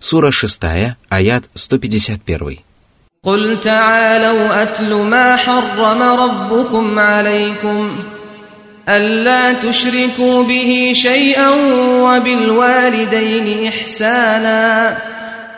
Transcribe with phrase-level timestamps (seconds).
[0.00, 2.64] Сура 6, аят 151.
[3.24, 7.96] قل تعالوا أتل ما حرم ربكم عليكم
[8.88, 11.50] ألا تشركوا به شيئا
[12.04, 14.96] وبالوالدين إحسانا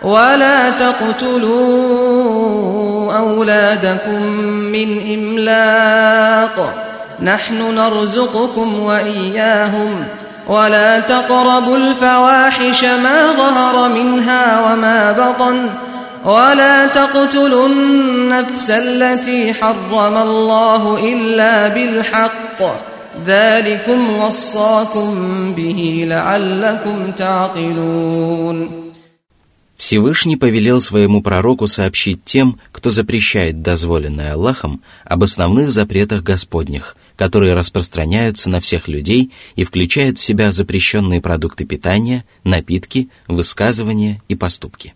[0.02, 2.16] ولا تقتلوا
[3.18, 6.86] أولادكم من إملاق
[7.23, 10.04] نحن نرزقكم وإياهم
[10.46, 15.70] ولا تقربوا الفواحش ما ظهر منها وما بطن
[16.24, 22.60] ولا تقتلوا النفس التي حرم الله إلا بالحق
[23.27, 25.12] ذلكم وصاكم
[25.56, 28.87] به لعلكم تعقلون
[29.77, 37.53] Всевышний повелел своему пророку сообщить тем, кто запрещает дозволенное Аллахом, об основных запретах Господних, которые
[37.53, 44.95] распространяются на всех людей и включают в себя запрещенные продукты питания, напитки, высказывания и поступки.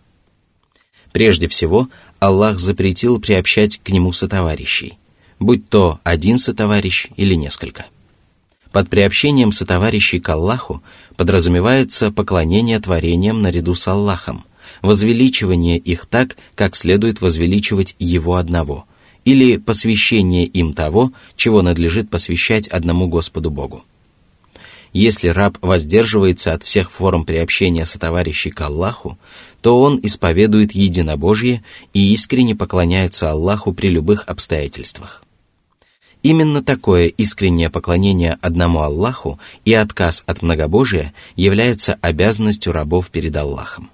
[1.11, 4.97] Прежде всего, Аллах запретил приобщать к нему сотоварищей,
[5.39, 7.85] будь то один сотоварищ или несколько.
[8.71, 10.81] Под приобщением сотоварищей к Аллаху
[11.17, 14.45] подразумевается поклонение творениям наряду с Аллахом–
[14.81, 18.87] возвеличивание их так, как следует возвеличивать Его одного,
[19.25, 23.83] или посвящение им того, чего надлежит посвящать одному Господу Богу.
[24.93, 29.17] Если раб воздерживается от всех форм приобщения сотоварищей к Аллаху,
[29.61, 35.21] то он исповедует единобожие и искренне поклоняется Аллаху при любых обстоятельствах.
[36.23, 43.89] Именно такое искреннее поклонение одному Аллаху и отказ от многобожия является обязанностью рабов перед Аллахом.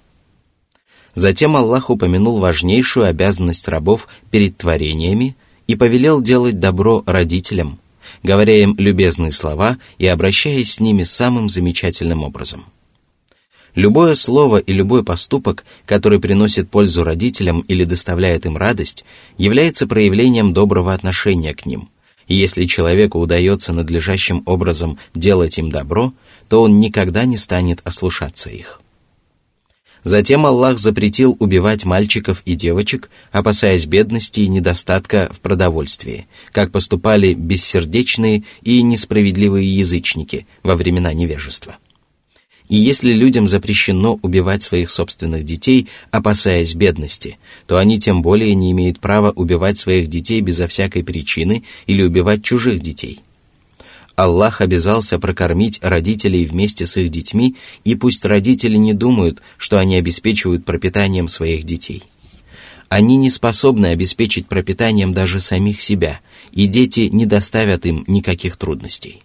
[1.14, 7.78] Затем Аллах упомянул важнейшую обязанность рабов перед творениями и повелел делать добро родителям,
[8.22, 12.64] говоря им любезные слова и обращаясь с ними самым замечательным образом.
[13.74, 19.04] Любое слово и любой поступок, который приносит пользу родителям или доставляет им радость,
[19.38, 21.88] является проявлением доброго отношения к ним.
[22.26, 26.12] И если человеку удается надлежащим образом делать им добро,
[26.48, 28.81] то он никогда не станет ослушаться их.
[30.04, 37.34] Затем Аллах запретил убивать мальчиков и девочек, опасаясь бедности и недостатка в продовольствии, как поступали
[37.34, 41.76] бессердечные и несправедливые язычники во времена невежества.
[42.68, 48.72] И если людям запрещено убивать своих собственных детей, опасаясь бедности, то они тем более не
[48.72, 53.20] имеют права убивать своих детей безо всякой причины или убивать чужих детей–
[54.16, 59.96] Аллах обязался прокормить родителей вместе с их детьми, и пусть родители не думают, что они
[59.96, 62.02] обеспечивают пропитанием своих детей.
[62.88, 69.22] Они не способны обеспечить пропитанием даже самих себя, и дети не доставят им никаких трудностей.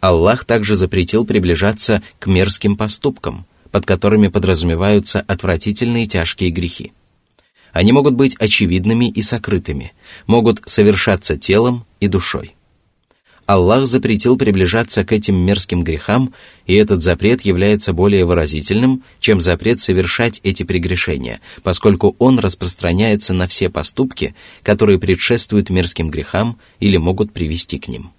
[0.00, 6.92] Аллах также запретил приближаться к мерзким поступкам, под которыми подразумеваются отвратительные тяжкие грехи.
[7.72, 9.92] Они могут быть очевидными и сокрытыми,
[10.26, 12.53] могут совершаться телом и душой.
[13.46, 16.32] Аллах запретил приближаться к этим мерзким грехам,
[16.66, 23.46] и этот запрет является более выразительным, чем запрет совершать эти прегрешения, поскольку он распространяется на
[23.46, 28.12] все поступки, которые предшествуют мерзким грехам или могут привести к ним.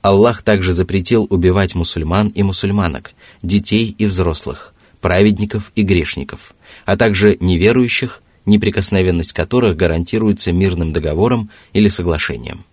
[0.00, 6.54] Аллах также запретил убивать мусульман и мусульманок, детей и взрослых, праведников и грешников,
[6.84, 12.64] а также неверующих, неприкосновенность которых гарантируется мирным договором или соглашением.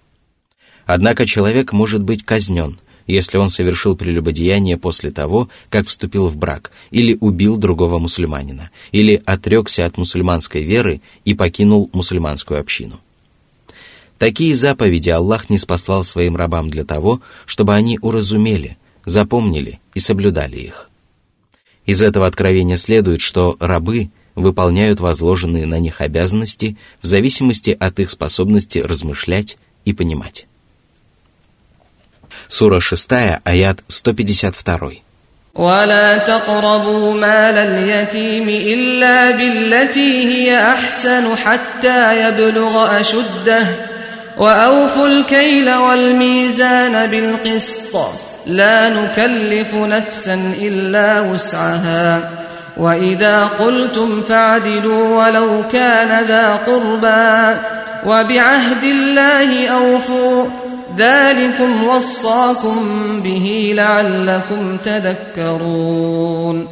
[0.86, 6.72] Однако человек может быть казнен, если он совершил прелюбодеяние после того, как вступил в брак,
[6.92, 13.00] или убил другого мусульманина, или отрекся от мусульманской веры и покинул мусульманскую общину.
[14.18, 20.58] Такие заповеди Аллах не спаслал своим рабам для того, чтобы они уразумели, запомнили и соблюдали
[20.58, 20.90] их.
[21.86, 28.10] Из этого откровения следует, что рабы выполняют возложенные на них обязанности в зависимости от их
[28.10, 30.48] способности размышлять и понимать.
[32.49, 35.03] Сура 6, аят 152.
[35.55, 43.67] ولا تقربوا مال اليتيم إلا بالتي هي أحسن حتى يبلغ أشده
[44.39, 47.97] وأوفوا الكيل والميزان بالقسط
[48.47, 52.31] لا نكلف نفسا إلا وسعها
[52.77, 57.59] وإذا قلتم فاعدلوا ولو كان ذا قربى
[58.07, 60.47] وبعهد الله أوفوا
[60.97, 62.79] ذلكم وصاكم
[63.23, 66.69] به لعلكم تذكرون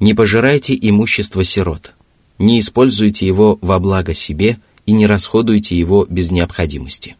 [0.00, 1.94] Не пожирайте имущество сирот,
[2.38, 7.16] не используйте его во благо себе и не расходуйте его без необходимости.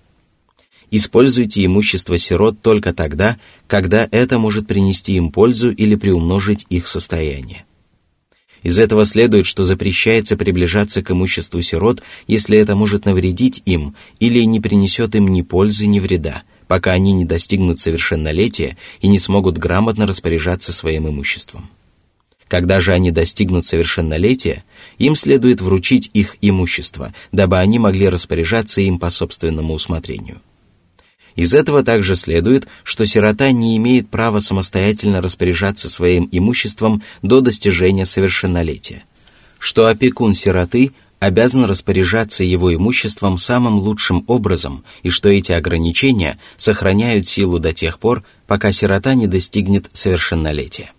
[0.90, 7.64] Используйте имущество сирот только тогда, когда это может принести им пользу или приумножить их состояние.
[8.63, 14.43] Из этого следует, что запрещается приближаться к имуществу сирот, если это может навредить им или
[14.43, 19.57] не принесет им ни пользы, ни вреда, пока они не достигнут совершеннолетия и не смогут
[19.57, 21.69] грамотно распоряжаться своим имуществом.
[22.49, 24.63] Когда же они достигнут совершеннолетия,
[24.97, 30.41] им следует вручить их имущество, дабы они могли распоряжаться им по собственному усмотрению.
[31.39, 38.05] Из этого также следует, что сирота не имеет права самостоятельно распоряжаться своим имуществом до достижения
[38.05, 39.05] совершеннолетия,
[39.57, 47.25] что опекун сироты обязан распоряжаться его имуществом самым лучшим образом и что эти ограничения сохраняют
[47.25, 50.91] силу до тех пор, пока сирота не достигнет совершеннолетия.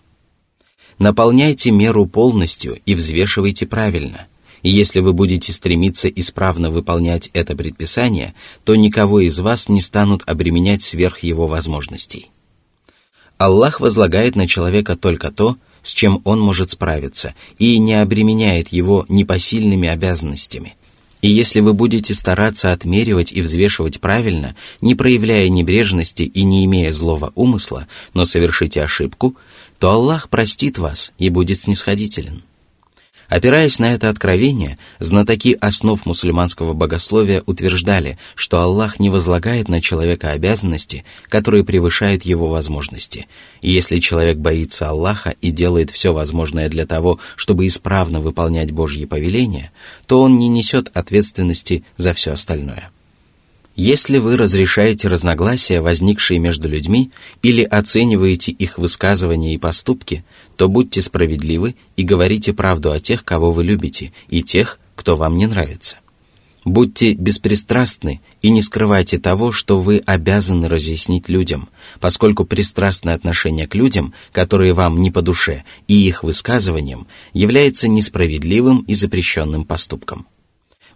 [0.98, 4.26] Наполняйте меру полностью и взвешивайте правильно–
[4.62, 8.34] и если вы будете стремиться исправно выполнять это предписание,
[8.64, 12.30] то никого из вас не станут обременять сверх его возможностей.
[13.38, 19.06] Аллах возлагает на человека только то, с чем он может справиться, и не обременяет его
[19.08, 20.76] непосильными обязанностями.
[21.22, 26.92] И если вы будете стараться отмеривать и взвешивать правильно, не проявляя небрежности и не имея
[26.92, 29.36] злого умысла, но совершите ошибку,
[29.78, 32.42] то Аллах простит вас и будет снисходителен.
[33.30, 40.32] Опираясь на это откровение, знатоки основ мусульманского богословия утверждали, что Аллах не возлагает на человека
[40.32, 43.28] обязанности, которые превышают его возможности.
[43.62, 49.04] И если человек боится Аллаха и делает все возможное для того, чтобы исправно выполнять Божьи
[49.04, 49.70] повеления,
[50.08, 52.90] то он не несет ответственности за все остальное.
[53.82, 60.22] Если вы разрешаете разногласия, возникшие между людьми, или оцениваете их высказывания и поступки,
[60.58, 65.38] то будьте справедливы и говорите правду о тех, кого вы любите, и тех, кто вам
[65.38, 65.96] не нравится.
[66.66, 73.74] Будьте беспристрастны и не скрывайте того, что вы обязаны разъяснить людям, поскольку пристрастное отношение к
[73.74, 80.26] людям, которые вам не по душе, и их высказываниям, является несправедливым и запрещенным поступком.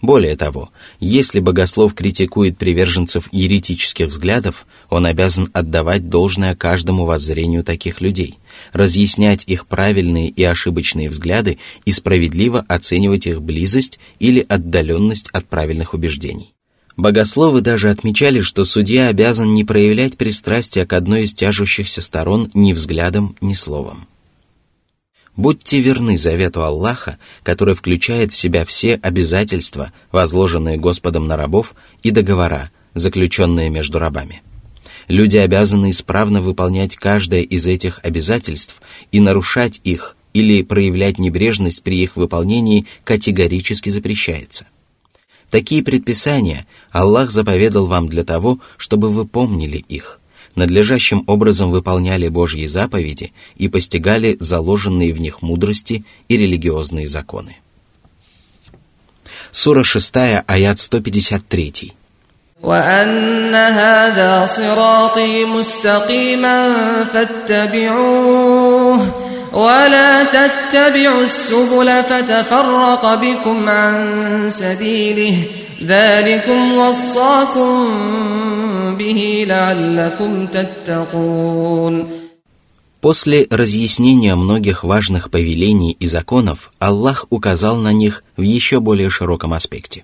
[0.05, 0.69] Более того,
[1.01, 8.39] если богослов критикует приверженцев еретических взглядов, он обязан отдавать должное каждому воззрению таких людей,
[8.75, 11.57] разъяснять их правильные и ошибочные взгляды
[11.87, 16.53] и справедливо оценивать их близость или отдаленность от правильных убеждений.
[16.99, 22.75] Богословы даже отмечали, что судья обязан не проявлять пристрастия к одной из тяжущихся сторон ни
[22.75, 24.07] взглядом, ни словом.
[25.37, 32.13] Будьте верны завету Аллаха, который включает в себя все обязательства, возложенные Господом на рабов, и
[32.13, 34.43] договора, заключенные между рабами.
[35.09, 42.03] Люди обязаны исправно выполнять каждое из этих обязательств и нарушать их или проявлять небрежность при
[42.03, 44.67] их выполнении категорически запрещается.
[45.51, 50.21] Такие предписания Аллах заповедал вам для того, чтобы вы помнили их–
[50.56, 57.58] надлежащим образом выполняли Божьи заповеди и постигали заложенные в них мудрости и религиозные законы.
[59.52, 60.16] Сура 6,
[60.48, 61.94] аят 153.
[62.64, 66.74] وأن هذا صراطي مستقيما
[67.14, 69.00] فاتبعوه
[69.54, 75.44] ولا تتبعوا السبل فتفرق بكم عن سبيله
[75.84, 77.72] ذلكم وصاكم
[78.98, 82.20] به لعلكم تتقون
[83.02, 89.54] После разъяснения многих важных повелений и законов, Аллах указал на них в еще более широком
[89.54, 90.04] аспекте.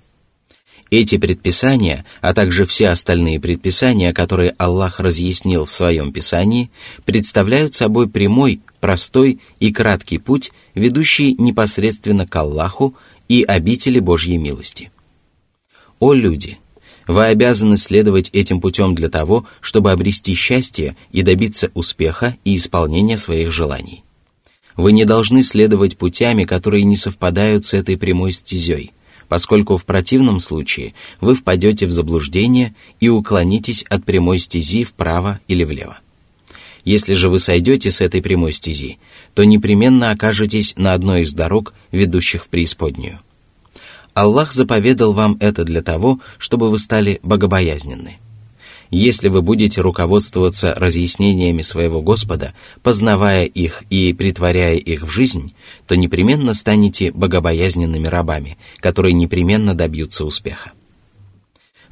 [0.91, 6.71] Эти предписания, а также все остальные предписания, которые Аллах разъяснил в своем Писании,
[7.03, 12.95] представляют собой прямой, простой и краткий путь, ведущий непосредственно к Аллаху
[13.27, 14.95] и обители Божьей милости –
[16.00, 16.58] «О люди!
[17.06, 23.18] Вы обязаны следовать этим путем для того, чтобы обрести счастье и добиться успеха и исполнения
[23.18, 24.02] своих желаний.
[24.76, 28.92] Вы не должны следовать путями, которые не совпадают с этой прямой стезей,
[29.28, 35.64] поскольку в противном случае вы впадете в заблуждение и уклонитесь от прямой стези вправо или
[35.64, 35.98] влево.
[36.82, 38.98] Если же вы сойдете с этой прямой стези,
[39.34, 43.20] то непременно окажетесь на одной из дорог, ведущих в преисподнюю–
[44.14, 48.18] Аллах заповедал вам это для того, чтобы вы стали богобоязненны.
[48.90, 55.54] Если вы будете руководствоваться разъяснениями своего Господа, познавая их и притворяя их в жизнь,
[55.86, 60.72] то непременно станете богобоязненными рабами, которые непременно добьются успеха.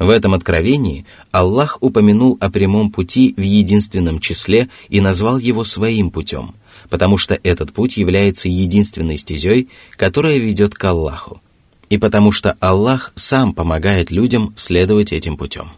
[0.01, 6.11] В этом откровении Аллах упомянул о прямом пути в единственном числе и назвал его своим
[6.11, 6.55] путем,
[6.89, 11.41] потому что этот путь является единственной стезей, которая ведет к Аллаху,
[11.90, 15.72] и потому что Аллах сам помогает людям следовать этим путем.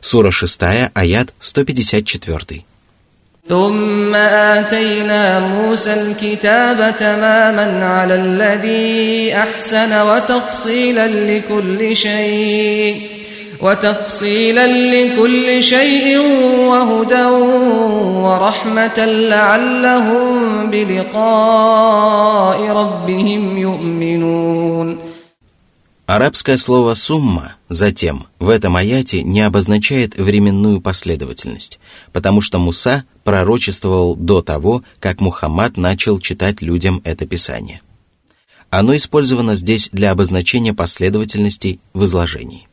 [0.00, 0.62] Сура 6,
[0.94, 2.64] аят 154.
[3.48, 13.02] ثم آتينا موسى الكتاب تماما على الذي أحسن وتفصيلا لكل شيء
[13.60, 16.18] وتفصيلا لكل شيء
[16.68, 17.24] وهدى
[18.24, 24.98] ورحمة لعلهم بلقاء ربهم يؤمنون
[26.08, 31.78] Арабское слово «сумма» затем в этом аяте не обозначает временную последовательность,
[32.14, 37.82] потому что Муса пророчествовал до того, как Мухаммад начал читать людям это писание.
[38.70, 42.68] Оно использовано здесь для обозначения последовательности в изложении.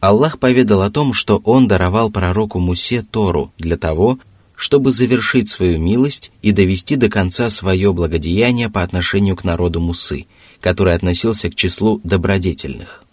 [0.00, 4.18] Аллах поведал о том, что Он даровал пророку Мусе Тору для того,
[4.56, 10.26] чтобы завершить свою милость и довести до конца свое благодеяние по отношению к народу Мусы–
[10.60, 13.04] который относился к числу добродетельных.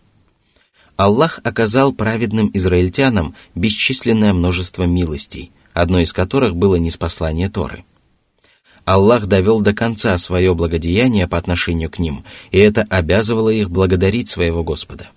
[0.96, 7.86] Аллах оказал праведным израильтянам бесчисленное множество милостей, одно из которых было неспослание Торы.
[8.84, 14.30] Аллах довел до конца свое благодеяние по отношению к ним, и это обязывало их благодарить
[14.30, 15.10] своего Господа.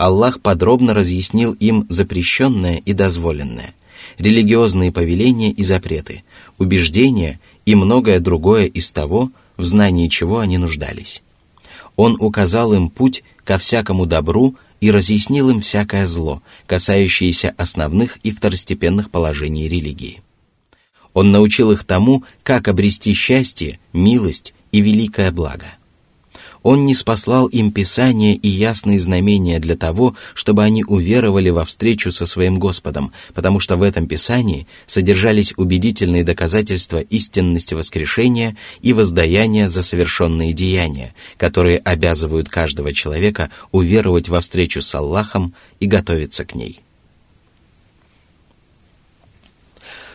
[0.00, 3.74] Аллах подробно разъяснил им запрещенное и дозволенное,
[4.16, 6.24] религиозные повеления и запреты,
[6.56, 11.22] убеждения и многое другое из того, в знании чего они нуждались.
[11.96, 18.30] Он указал им путь ко всякому добру и разъяснил им всякое зло, касающееся основных и
[18.30, 20.22] второстепенных положений религии.
[21.12, 25.66] Он научил их тому, как обрести счастье, милость и великое благо–
[26.62, 32.12] он не спаслал им Писание и ясные знамения для того, чтобы они уверовали во встречу
[32.12, 39.68] со своим Господом, потому что в этом Писании содержались убедительные доказательства истинности воскрешения и воздаяния
[39.68, 46.54] за совершенные деяния, которые обязывают каждого человека уверовать во встречу с Аллахом и готовиться к
[46.54, 46.80] ней.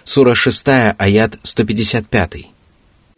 [0.04, 2.55] Сура 6, аят 155.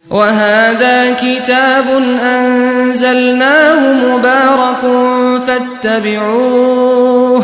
[0.09, 1.87] وهذا كتاب
[2.21, 4.81] أنزلناه مبارك
[5.47, 7.43] فاتبعوه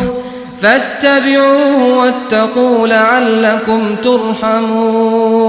[0.62, 5.40] فاتبعوه واتقوا لعلكم ترحمون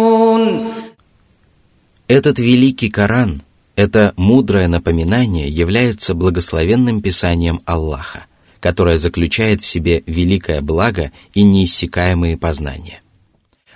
[2.08, 3.40] Этот великий Коран,
[3.76, 8.26] это мудрое напоминание является благословенным писанием Аллаха,
[8.58, 13.00] которое заключает в себе великое благо и неиссякаемые познания.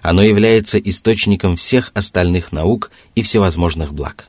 [0.01, 4.27] Оно является источником всех остальных наук и всевозможных благ.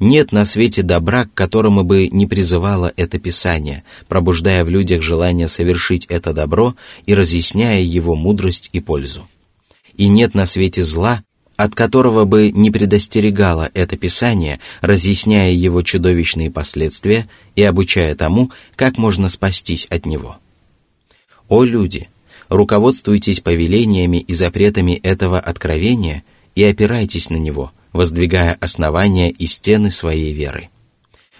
[0.00, 5.48] Нет на свете добра, к которому бы не призывало это Писание, пробуждая в людях желание
[5.48, 6.76] совершить это добро
[7.06, 9.26] и разъясняя его мудрость и пользу.
[9.96, 11.24] И нет на свете зла,
[11.56, 18.96] от которого бы не предостерегало это Писание, разъясняя его чудовищные последствия и обучая тому, как
[18.96, 20.38] можно спастись от него.
[21.48, 22.08] О люди!
[22.48, 26.24] Руководствуйтесь повелениями и запретами этого откровения
[26.54, 30.70] и опирайтесь на него, воздвигая основания и стены своей веры.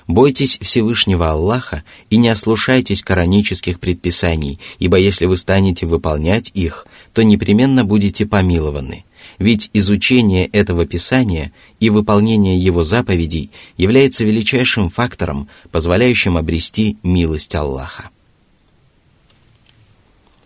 [0.06, 7.22] Бойтесь Всевышнего Аллаха и не ослушайтесь коранических предписаний, ибо если вы станете выполнять их, то
[7.22, 9.04] непременно будете помилованы.
[9.38, 18.08] Ведь изучение этого Писания и выполнение его заповедей является величайшим фактором, позволяющим обрести милость Аллаха.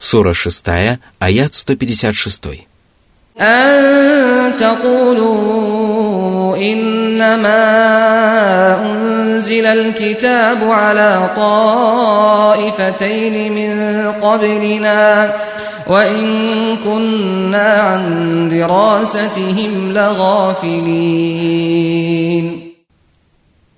[0.01, 2.67] Сура 6, аят 156.
[3.41, 7.57] أن تقولوا إنما
[8.85, 12.53] أنزل الكتاب على طائفتين
[13.53, 15.33] من قبلنا
[15.87, 21.47] وإن كنا عن دراستهم لغافلين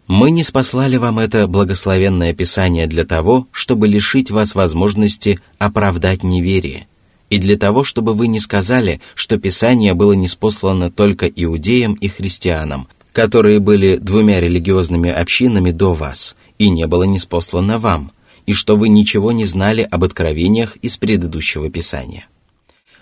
[0.07, 6.87] Мы не спаслали вам это благословенное Писание для того, чтобы лишить вас возможности оправдать неверие,
[7.31, 12.87] и для того, чтобы вы не сказали, что Писание было неспослано только иудеям и христианам,
[13.13, 18.13] которые были двумя религиозными общинами до вас, и не было неспослано вам,
[18.45, 22.27] и что вы ничего не знали об откровениях из предыдущего Писания.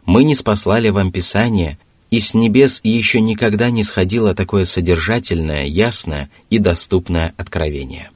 [0.06, 1.78] Мы не спаслали вам Писание
[2.11, 8.11] и с небес еще никогда не сходило такое содержательное, ясное и доступное откровение.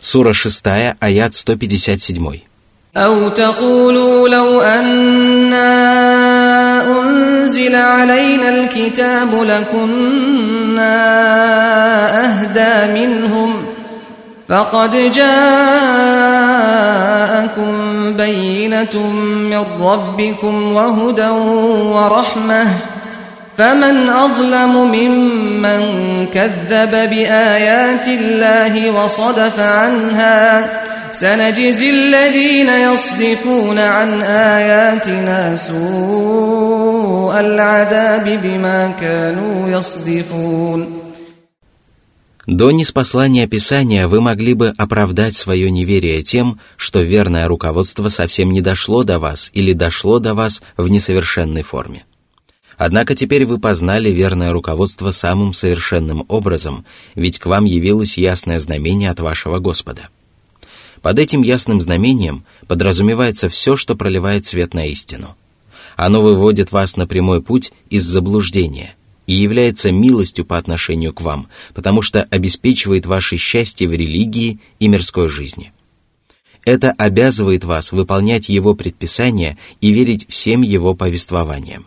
[0.00, 0.66] Сура 6,
[1.00, 2.42] аят 157.
[2.96, 5.70] أو تقولوا لو أنا
[7.00, 11.00] أنزل علينا الكتاب لكنا
[12.24, 13.64] أهدى منهم
[14.48, 15.50] فقد جاءكم
[18.13, 21.29] بينة من ربكم وهدى
[21.93, 22.67] ورحمة
[23.57, 25.81] فمن أظلم ممن
[26.33, 30.69] كذب بآيات الله وصدف عنها
[31.11, 40.94] سنجزي الذين يصدفون عن آياتنا سوء العذاب بما كانوا يصدفون
[42.47, 48.61] До неспослания Писания вы могли бы оправдать свое неверие тем, что верное руководство совсем не
[48.61, 52.05] дошло до вас или дошло до вас в несовершенной форме.
[52.77, 56.85] Однако теперь вы познали верное руководство самым совершенным образом,
[57.15, 60.09] ведь к вам явилось ясное знамение от вашего Господа.
[61.01, 65.35] Под этим ясным знамением подразумевается все, что проливает свет на истину.
[65.95, 68.93] Оно выводит вас на прямой путь из заблуждения–
[69.27, 74.87] и является милостью по отношению к вам, потому что обеспечивает ваше счастье в религии и
[74.87, 75.73] мирской жизни.
[76.63, 81.85] Это обязывает вас выполнять Его предписания и верить всем Его повествованиям.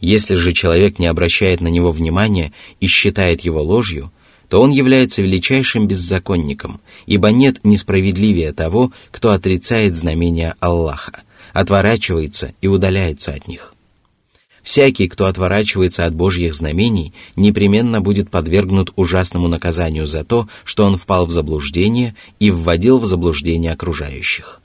[0.00, 4.12] Если же человек не обращает на него внимания и считает его ложью,
[4.48, 12.68] то он является величайшим беззаконником, ибо нет несправедливее того, кто отрицает знамения Аллаха, отворачивается и
[12.68, 13.74] удаляется от них.
[14.68, 20.98] Всякий, кто отворачивается от Божьих знамений, непременно будет подвергнут ужасному наказанию за то, что он
[20.98, 24.60] впал в заблуждение и вводил в заблуждение окружающих.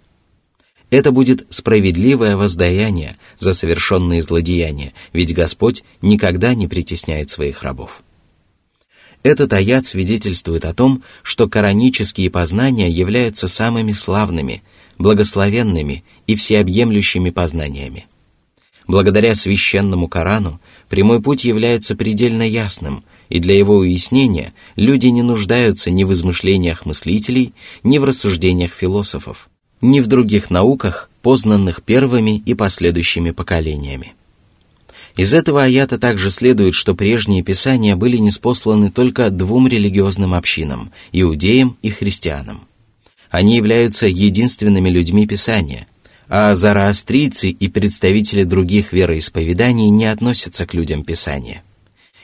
[0.89, 8.03] Это будет справедливое воздаяние за совершенные злодеяния, ведь Господь никогда не притесняет своих рабов.
[9.23, 14.63] Этот аят свидетельствует о том, что коранические познания являются самыми славными,
[14.97, 18.05] благословенными и всеобъемлющими познаниями–
[18.87, 20.59] Благодаря священному Корану
[20.89, 26.85] прямой путь является предельно ясным, и для его уяснения люди не нуждаются ни в измышлениях
[26.85, 29.49] мыслителей, ни в рассуждениях философов,
[29.81, 34.13] ни в других науках, познанных первыми и последующими поколениями.
[35.15, 41.77] Из этого аята также следует, что прежние писания были неспосланы только двум религиозным общинам– иудеям
[41.83, 42.61] и христианам.
[43.29, 45.87] Они являются единственными людьми Писания–
[46.29, 51.63] а зороастрийцы и представители других вероисповеданий не относятся к людям Писания.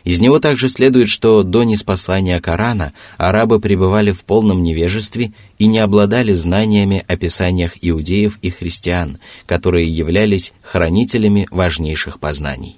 [0.03, 5.79] Из него также следует, что до неспослания Корана арабы пребывали в полном невежестве и не
[5.79, 12.77] обладали знаниями о писаниях иудеев и христиан, которые являлись хранителями важнейших познаний.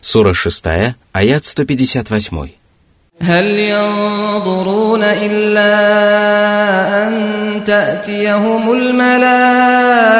[0.00, 0.64] Сура 6,
[1.12, 2.50] аят 158.
[3.22, 5.76] هل ينظرون إلا
[7.06, 10.16] أن تأتيهم الملائكة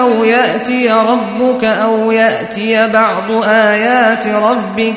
[0.00, 4.94] أو يأتي ربك أو يأتي بعض آيات ربك؟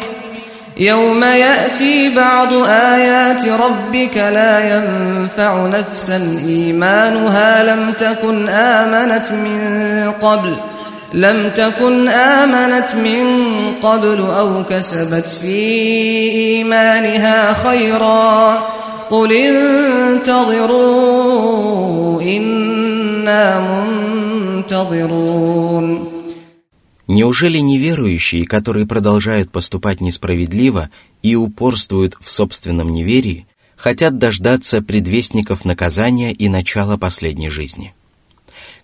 [0.78, 10.60] يوم يأتي بعض آيات ربك لا ينفع نفسا إيمانها لم تكن آمنت من قبل ۖ.
[11.15, 13.27] لم تكن آمنت من
[13.83, 15.57] قبل أو كسبت في
[16.33, 18.63] إيمانها خيرا
[19.11, 19.33] قل
[20.53, 23.61] انتظروا إنا
[24.61, 26.09] منتظرون
[27.11, 30.91] Неужели неверующие, которые продолжают поступать несправедливо
[31.23, 37.95] и упорствуют в собственном неверии, хотят дождаться предвестников наказания и начала последней жизни?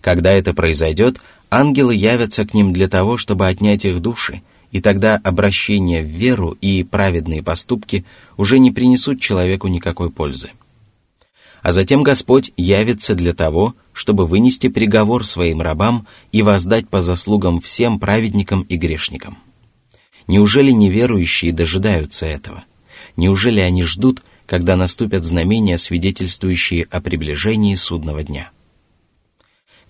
[0.00, 5.16] Когда это произойдет, ангелы явятся к ним для того, чтобы отнять их души, и тогда
[5.22, 8.04] обращение в веру и праведные поступки
[8.36, 10.52] уже не принесут человеку никакой пользы.
[11.62, 17.60] А затем Господь явится для того, чтобы вынести приговор своим рабам и воздать по заслугам
[17.60, 19.36] всем праведникам и грешникам.
[20.26, 22.64] Неужели неверующие дожидаются этого?
[23.16, 28.50] Неужели они ждут, когда наступят знамения, свидетельствующие о приближении судного дня?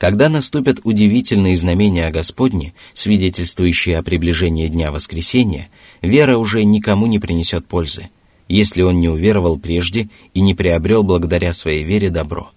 [0.01, 5.69] Когда наступят удивительные знамения Господни, свидетельствующие о приближении Дня Воскресения,
[6.01, 8.09] вера уже никому не принесет пользы,
[8.49, 12.51] если он не уверовал прежде и не приобрел благодаря своей вере добро.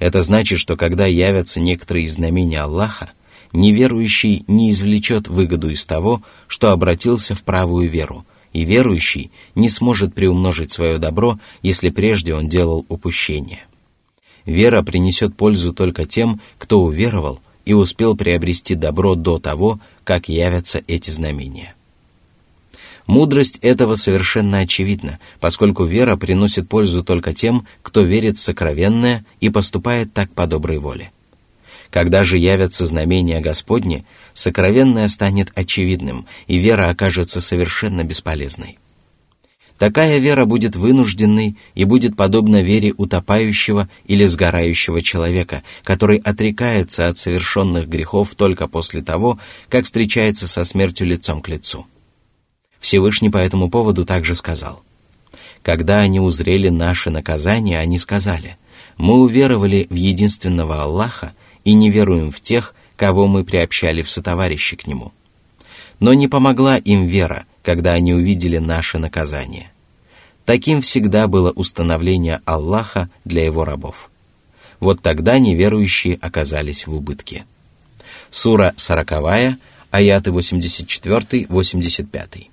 [0.00, 3.12] Это значит, что когда явятся некоторые знамения Аллаха,
[3.52, 10.12] неверующий не извлечет выгоду из того, что обратился в правую веру, и верующий не сможет
[10.12, 13.67] приумножить свое добро, если прежде он делал упущение.
[14.48, 20.82] Вера принесет пользу только тем, кто уверовал и успел приобрести добро до того, как явятся
[20.86, 21.74] эти знамения.
[23.06, 29.50] Мудрость этого совершенно очевидна, поскольку вера приносит пользу только тем, кто верит в сокровенное и
[29.50, 31.12] поступает так по доброй воле.
[31.90, 38.78] Когда же явятся знамения Господни, сокровенное станет очевидным, и вера окажется совершенно бесполезной.
[39.78, 47.16] Такая вера будет вынужденной и будет подобна вере утопающего или сгорающего человека, который отрекается от
[47.16, 49.38] совершенных грехов только после того,
[49.68, 51.86] как встречается со смертью лицом к лицу.
[52.80, 54.82] Всевышний по этому поводу также сказал,
[55.62, 58.56] когда они узрели наше наказание, они сказали,
[58.96, 64.76] «Мы уверовали в единственного Аллаха и не веруем в тех, кого мы приобщали в сотоварищи
[64.76, 65.12] к Нему».
[66.00, 69.70] Но не помогла им вера, когда они увидели наше наказание.
[70.46, 74.10] Таким всегда было установление Аллаха для его рабов.
[74.80, 77.44] Вот тогда неверующие оказались в убытке.
[78.30, 79.58] Сура 40,
[79.90, 82.46] аяты 84-85.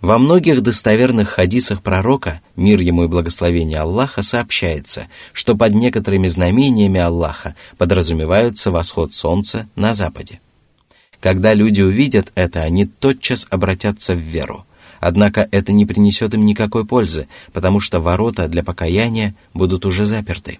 [0.00, 6.98] Во многих достоверных хадисах пророка, мир ему и благословение Аллаха, сообщается, что под некоторыми знамениями
[6.98, 10.40] Аллаха подразумеваются восход солнца на западе.
[11.24, 14.66] Когда люди увидят это, они тотчас обратятся в веру.
[15.00, 20.58] Однако это не принесет им никакой пользы, потому что ворота для покаяния будут уже заперты.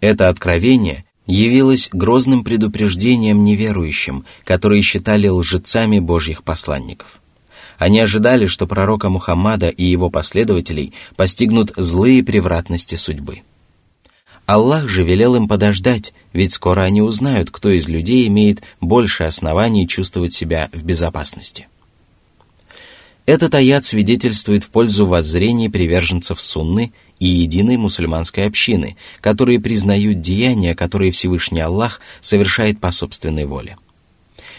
[0.00, 7.20] Это откровение явилось грозным предупреждением неверующим, которые считали лжецами Божьих посланников.
[7.76, 13.40] Они ожидали, что пророка Мухаммада и его последователей постигнут злые превратности судьбы.
[14.46, 19.86] Аллах же велел им подождать, ведь скоро они узнают, кто из людей имеет больше оснований
[19.86, 21.68] чувствовать себя в безопасности.
[23.26, 30.74] Этот аят свидетельствует в пользу воззрений приверженцев сунны и единой мусульманской общины, которые признают деяния,
[30.74, 33.76] которые Всевышний Аллах совершает по собственной воле.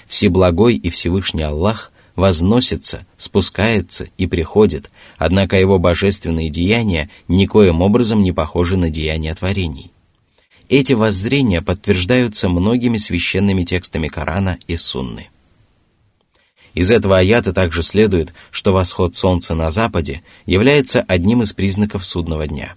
[0.08, 8.32] Всеблагой и Всевышний Аллах возносится, спускается и приходит, однако его божественные деяния никоим образом не
[8.32, 9.92] похожи на деяния творений.
[10.70, 15.30] Эти воззрения подтверждаются многими священными текстами Корана и Сунны.
[16.74, 22.48] Из этого аята также следует, что восход солнца на западе является одним из признаков судного
[22.48, 22.76] дня.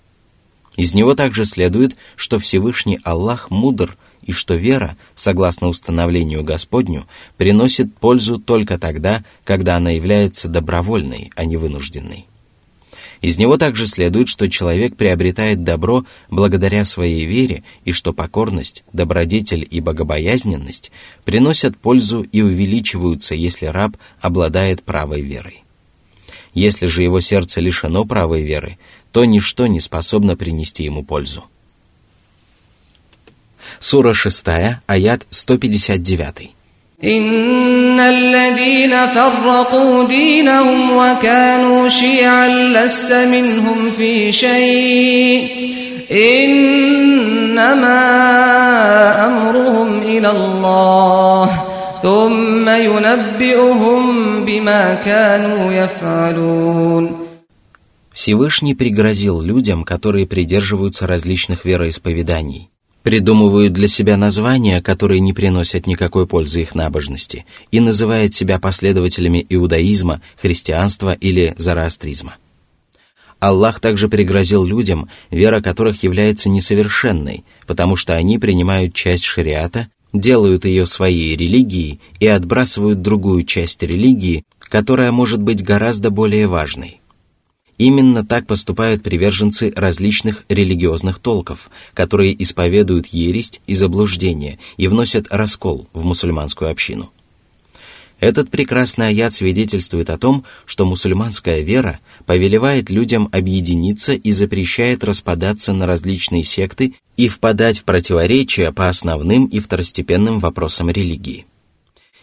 [0.76, 7.06] Из него также следует, что Всевышний Аллах мудр и что вера, согласно установлению Господню,
[7.36, 12.26] приносит пользу только тогда, когда она является добровольной, а не вынужденной.
[13.20, 19.66] Из него также следует, что человек приобретает добро благодаря своей вере и что покорность, добродетель
[19.70, 20.92] и богобоязненность
[21.24, 25.64] приносят пользу и увеличиваются, если раб обладает правой верой.
[26.52, 28.78] Если же его сердце лишено правой веры,
[29.10, 31.44] то ничто не способно принести ему пользу.
[33.83, 36.59] Сура 6, аят 159.
[37.03, 45.47] إن الذين فرقوا دينهم وكانوا شيعا لست منهم في شيء
[46.11, 48.05] إنما
[49.25, 51.63] أمرهم إلى الله
[52.03, 54.01] ثم ينبئهم
[54.45, 57.29] بما كانوا يفعلون
[58.11, 62.69] Всевышний пригрозил людям, которые придерживаются различных вероисповеданий,
[63.04, 69.46] придумывают для себя названия, которые не приносят никакой пользы их набожности, и называют себя последователями
[69.48, 72.36] иудаизма, христианства или зороастризма.
[73.38, 80.64] Аллах также пригрозил людям, вера которых является несовершенной, потому что они принимают часть шариата, делают
[80.64, 87.02] ее своей религией и отбрасывают другую часть религии, которая может быть гораздо более важной.
[87.78, 95.88] Именно так поступают приверженцы различных религиозных толков, которые исповедуют ересь и заблуждение и вносят раскол
[95.92, 97.10] в мусульманскую общину.
[98.20, 105.72] Этот прекрасный аят свидетельствует о том, что мусульманская вера повелевает людям объединиться и запрещает распадаться
[105.72, 111.44] на различные секты и впадать в противоречия по основным и второстепенным вопросам религии.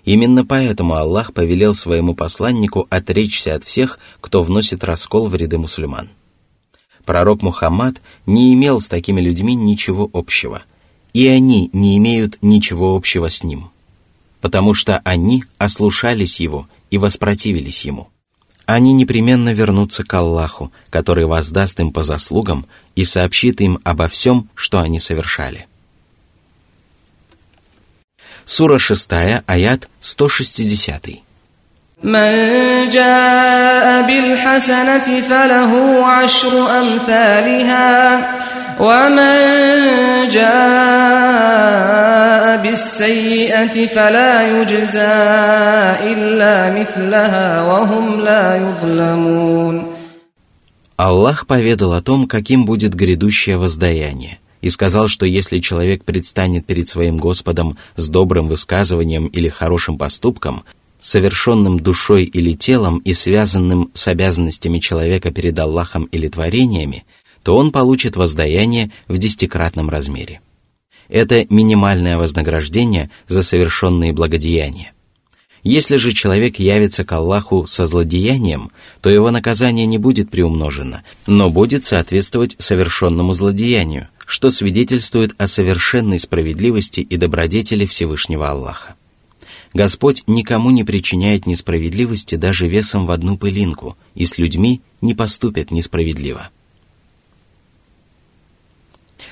[0.03, 6.09] Именно поэтому Аллах повелел своему посланнику отречься от всех, кто вносит раскол в ряды мусульман.
[7.05, 10.63] Пророк Мухаммад не имел с такими людьми ничего общего,
[11.13, 13.69] и они не имеют ничего общего с ним,
[14.39, 18.09] потому что они ослушались его и воспротивились ему.
[18.65, 24.49] Они непременно вернутся к Аллаху, который воздаст им по заслугам и сообщит им обо всем,
[24.55, 25.67] что они совершали.
[28.46, 31.22] Сура 6, аят 160.
[32.02, 38.18] من جاء بالحسنة فله عشر أمثالها
[38.80, 39.38] ومن
[40.28, 41.36] جاء
[42.62, 45.16] بالسيئة فلا يجزى
[46.12, 49.96] إلا مثلها وهم لا يظلمون
[50.98, 56.87] Аллах поведал о том, каким будет грядущее воздаяние – и сказал, что если человек предстанет перед
[56.87, 60.63] своим Господом с добрым высказыванием или хорошим поступком,
[60.99, 67.05] совершенным душой или телом и связанным с обязанностями человека перед Аллахом или творениями,
[67.43, 70.41] то он получит воздаяние в десятикратном размере.
[71.09, 74.93] Это минимальное вознаграждение за совершенные благодеяния.
[75.63, 78.71] Если же человек явится к Аллаху со злодеянием,
[79.01, 86.17] то его наказание не будет приумножено, но будет соответствовать совершенному злодеянию, что свидетельствует о совершенной
[86.17, 88.95] справедливости и добродетели Всевышнего Аллаха.
[89.73, 95.69] Господь никому не причиняет несправедливости даже весом в одну пылинку, и с людьми не поступят
[95.69, 96.49] несправедливо.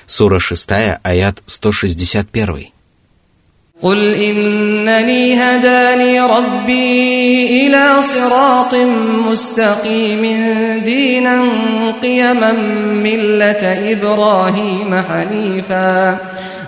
[0.04, 0.70] Сура 6,
[1.02, 2.66] аят 161.
[3.81, 8.75] قل إنني هداني ربي إلى صراط
[9.29, 10.21] مستقيم
[10.85, 11.43] دينا
[12.01, 12.51] قيما
[13.03, 16.19] ملة إبراهيم حنيفا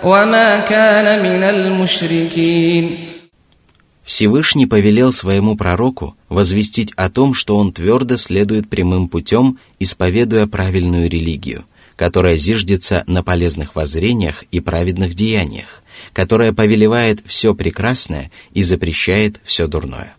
[0.04, 2.90] وما كان من المشركين
[4.04, 11.10] Всевышний повелел своему пророку возвестить о том, что он твердо следует прямым путем, исповедуя правильную
[11.10, 15.81] религию, которая зиждется на полезных воззрениях и праведных деяниях,
[16.13, 20.15] которая повелевает все прекрасное и запрещает все дурное.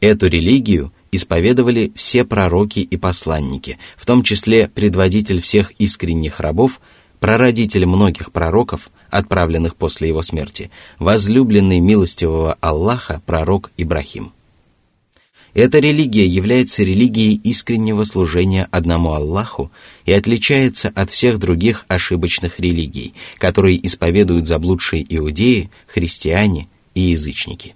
[0.00, 6.80] Эту религию исповедовали все пророки и посланники, в том числе предводитель всех искренних рабов,
[7.20, 14.32] прародитель многих пророков, отправленных после его смерти, возлюбленный милостивого Аллаха пророк Ибрахим.
[15.56, 19.72] Эта религия является религией искреннего служения одному Аллаху
[20.04, 27.74] и отличается от всех других ошибочных религий, которые исповедуют заблудшие иудеи, христиане и язычники.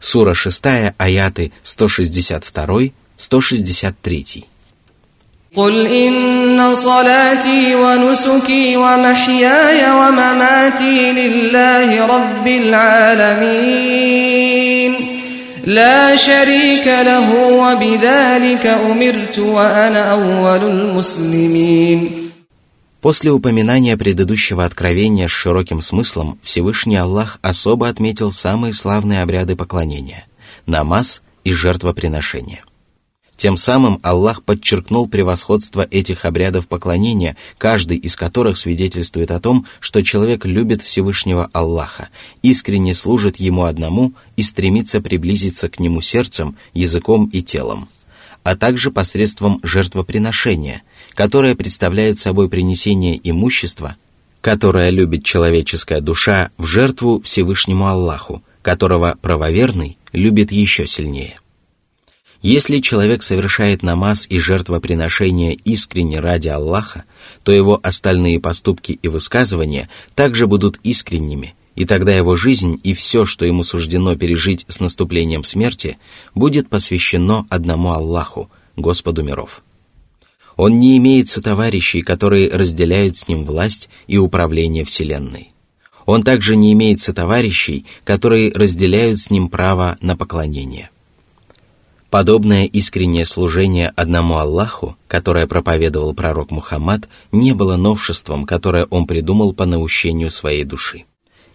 [0.00, 0.64] Сура 6,
[0.96, 4.44] аяты 162-163.
[5.55, 13.79] قل إن صلاتي ونسكي ومحياي ومماتي لله رب العالمين
[15.65, 22.29] لا شريك له وبذلك أمرت وأنا أول المسلمين
[23.01, 30.65] После упоминания предыдущего откровения с широким смыслом, Всевышний Аллах особо отметил самые славные обряды поклонения –
[30.65, 32.72] намаз и жертвоприношения –
[33.44, 40.02] тем самым Аллах подчеркнул превосходство этих обрядов поклонения, каждый из которых свидетельствует о том, что
[40.02, 42.08] человек любит Всевышнего Аллаха,
[42.40, 47.90] искренне служит Ему одному и стремится приблизиться к Нему сердцем, языком и телом,
[48.44, 53.96] а также посредством жертвоприношения, которое представляет собой принесение имущества,
[54.40, 61.36] которое любит человеческая душа в жертву Всевышнему Аллаху, которого правоверный любит еще сильнее.
[62.44, 67.04] Если человек совершает намаз и жертвоприношение искренне ради Аллаха,
[67.42, 73.24] то его остальные поступки и высказывания также будут искренними, и тогда его жизнь и все,
[73.24, 75.96] что ему суждено пережить с наступлением смерти,
[76.34, 79.62] будет посвящено одному Аллаху, Господу миров.
[80.56, 85.52] Он не имеет сотоварищей, которые разделяют с ним власть и управление Вселенной.
[86.04, 90.90] Он также не имеет сотоварищей, которые разделяют с ним право на поклонение.
[92.14, 99.52] Подобное искреннее служение одному Аллаху, которое проповедовал пророк Мухаммад, не было новшеством, которое он придумал
[99.52, 101.06] по наущению своей души.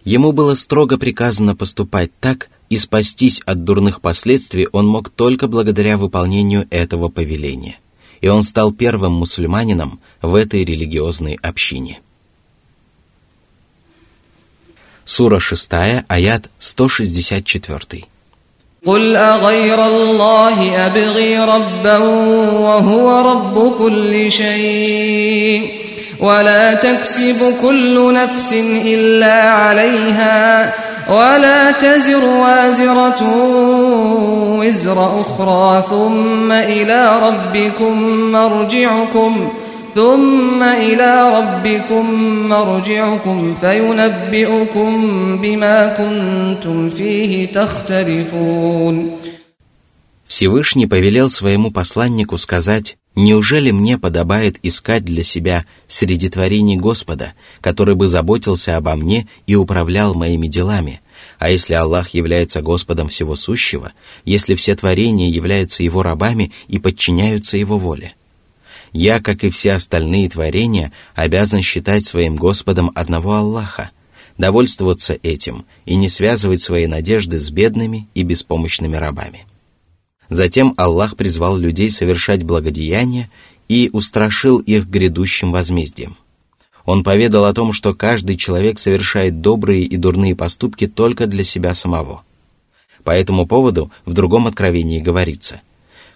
[0.03, 5.97] Ему было строго приказано поступать так, и спастись от дурных последствий он мог только благодаря
[5.97, 7.77] выполнению этого повеления.
[8.19, 12.01] И он стал первым мусульманином в этой религиозной общине.
[15.05, 15.71] Сура 6,
[16.09, 18.09] аят 164.
[18.85, 25.71] قل أغير الله أبغي ربا وهو رب كل شيء
[26.19, 28.53] ولا تكسب كل نفس
[28.85, 30.73] إلا عليها
[31.09, 33.21] ولا تزر وازرة
[34.59, 42.04] وزر أخرى ثم إلى ربكم مرجعكم ۖ ثم إلى ربكم
[42.48, 44.92] مرجعكم فينبئكم
[45.42, 49.10] بما كنتم فيه تختلفون
[50.26, 57.94] Всевышний повелел своему посланнику сказать, «Неужели мне подобает искать для себя среди творений Господа, который
[57.94, 61.00] бы заботился обо мне и управлял моими делами?
[61.38, 63.92] А если Аллах является Господом всего сущего,
[64.24, 68.14] если все творения являются Его рабами и подчиняются Его воле?
[68.93, 73.91] Я, как и все остальные творения, обязан считать своим Господом одного Аллаха,
[74.37, 79.45] довольствоваться этим и не связывать свои надежды с бедными и беспомощными рабами.
[80.29, 83.29] Затем Аллах призвал людей совершать благодеяния
[83.67, 86.17] и устрашил их грядущим возмездием.
[86.85, 91.73] Он поведал о том, что каждый человек совершает добрые и дурные поступки только для себя
[91.73, 92.23] самого.
[93.03, 95.61] По этому поводу в другом откровении говорится–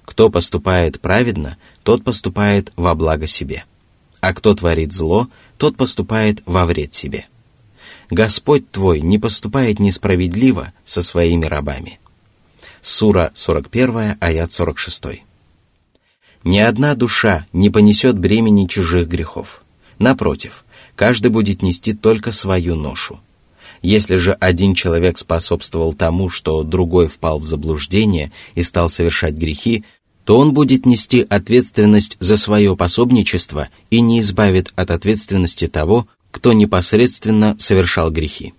[0.06, 3.66] кто поступает праведно, тот поступает во благо себе.
[4.22, 7.28] А кто творит зло, тот поступает во вред себе.
[8.10, 12.00] Господь твой не поступает несправедливо со своими рабами.
[12.82, 15.24] Сура 41, аят 46.
[16.44, 19.64] Ни одна душа не понесет бремени чужих грехов.
[20.00, 23.20] Напротив, каждый будет нести только свою ношу.
[23.84, 29.84] Если же один человек способствовал тому, что другой впал в заблуждение и стал совершать грехи,
[30.24, 36.54] то он будет нести ответственность за свое пособничество и не избавит от ответственности того, кто
[36.54, 38.54] непосредственно совершал грехи.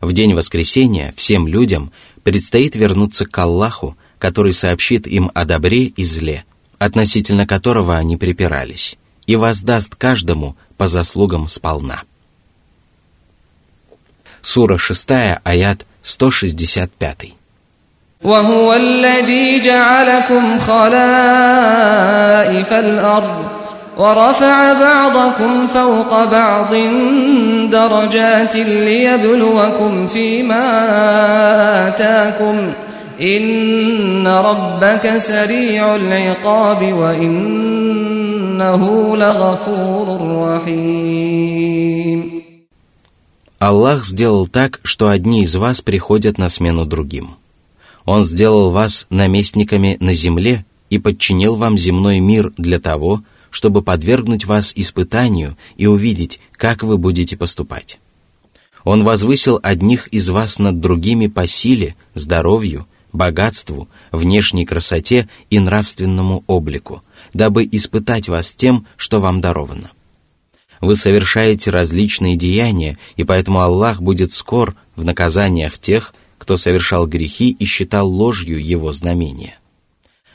[0.00, 1.90] В день воскресения всем людям
[2.22, 6.44] предстоит вернуться к Аллаху, который сообщит им о добре и зле,
[6.78, 12.04] относительно которого они припирались, и воздаст каждому по заслугам сполна.
[14.43, 17.39] Сура 6, аят 165.
[18.23, 21.13] وهو الذي جعلكم خلائف
[22.73, 23.45] الأرض
[23.97, 26.75] ورفع بعضكم فوق بعض
[27.71, 30.67] درجات ليبلوكم فيما
[31.87, 32.73] آتاكم
[33.21, 38.83] إن ربك سريع العقاب وإنه
[39.17, 42.02] لغفور رحيم
[43.64, 47.36] Аллах сделал так, что одни из вас приходят на смену другим–
[48.04, 54.44] он сделал вас наместниками на земле и подчинил вам земной мир для того, чтобы подвергнуть
[54.44, 57.98] вас испытанию и увидеть, как вы будете поступать.
[58.84, 66.44] Он возвысил одних из вас над другими по силе, здоровью, богатству, внешней красоте и нравственному
[66.46, 69.90] облику, дабы испытать вас тем, что вам даровано.
[70.84, 77.52] Вы совершаете различные деяния, и поэтому Аллах будет скор в наказаниях тех, кто совершал грехи
[77.52, 79.58] и считал ложью его знамения.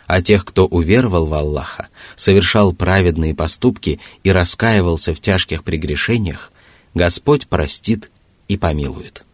[0.08, 6.52] А тех, кто уверовал в Аллаха, совершал праведные поступки и раскаивался в тяжких прегрешениях,
[6.96, 8.10] Господь простит
[8.48, 9.26] и помилует.